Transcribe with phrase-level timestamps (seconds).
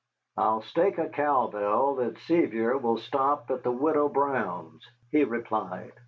[0.35, 5.91] "I'll stake a cowbell that Sevier will stop at the Widow Brown's," he replied.